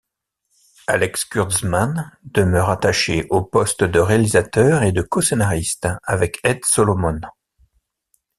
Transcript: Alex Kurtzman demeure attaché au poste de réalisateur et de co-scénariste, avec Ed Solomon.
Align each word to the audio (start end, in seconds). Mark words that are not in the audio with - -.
Alex 0.87 1.25
Kurtzman 1.29 2.11
demeure 2.23 2.71
attaché 2.71 3.27
au 3.29 3.43
poste 3.43 3.83
de 3.83 3.99
réalisateur 3.99 4.81
et 4.81 4.91
de 4.93 5.03
co-scénariste, 5.03 5.89
avec 6.01 6.39
Ed 6.43 6.65
Solomon. 6.65 7.19